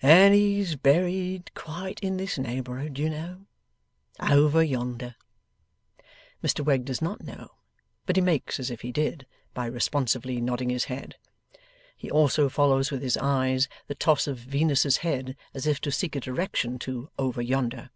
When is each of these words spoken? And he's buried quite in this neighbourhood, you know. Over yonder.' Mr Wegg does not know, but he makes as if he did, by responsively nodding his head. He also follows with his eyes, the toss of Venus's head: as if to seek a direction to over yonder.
And 0.00 0.32
he's 0.32 0.76
buried 0.76 1.52
quite 1.54 1.98
in 2.04 2.18
this 2.18 2.38
neighbourhood, 2.38 3.00
you 3.00 3.10
know. 3.10 3.46
Over 4.20 4.62
yonder.' 4.62 5.16
Mr 6.40 6.64
Wegg 6.64 6.84
does 6.84 7.02
not 7.02 7.24
know, 7.24 7.56
but 8.06 8.14
he 8.14 8.22
makes 8.22 8.60
as 8.60 8.70
if 8.70 8.82
he 8.82 8.92
did, 8.92 9.26
by 9.54 9.66
responsively 9.66 10.40
nodding 10.40 10.70
his 10.70 10.84
head. 10.84 11.16
He 11.96 12.08
also 12.12 12.48
follows 12.48 12.92
with 12.92 13.02
his 13.02 13.16
eyes, 13.16 13.66
the 13.88 13.96
toss 13.96 14.28
of 14.28 14.38
Venus's 14.38 14.98
head: 14.98 15.36
as 15.52 15.66
if 15.66 15.80
to 15.80 15.90
seek 15.90 16.14
a 16.14 16.20
direction 16.20 16.78
to 16.78 17.10
over 17.18 17.42
yonder. 17.42 17.90